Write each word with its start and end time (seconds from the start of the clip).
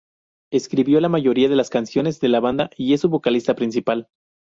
Escribió 0.51 0.99
la 0.99 1.09
mayoría 1.09 1.47
de 1.47 1.55
las 1.55 1.69
canciones 1.69 2.19
de 2.19 2.27
la 2.27 2.39
banda 2.39 2.71
y 2.75 2.95
es 2.95 3.01
su 3.01 3.09
vocalista 3.09 3.53
principal. 3.53 4.07